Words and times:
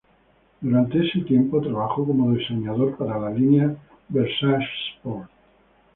Durante 0.61 0.97
ese 1.05 1.19
tiempo, 1.19 1.61
trabajó 1.61 2.07
como 2.07 2.31
diseñador 2.33 2.97
para 2.97 3.19
la 3.19 3.29
línea 3.29 3.75
Versace 4.09 4.65
Sport. 4.97 5.29